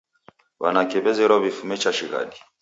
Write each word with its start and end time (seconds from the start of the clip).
W'anake 0.61 0.97
w'azerwa 1.03 1.37
w'ifume 1.43 1.75
cha 1.81 1.91
shighadi 1.97 2.39